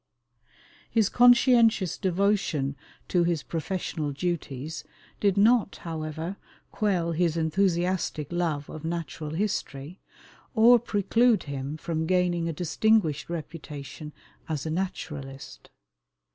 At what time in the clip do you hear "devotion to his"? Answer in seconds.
1.95-3.43